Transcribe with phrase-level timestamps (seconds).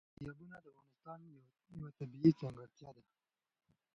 [0.17, 1.19] دریابونه د افغانستان
[1.75, 3.03] یوه طبیعي ځانګړتیا ده.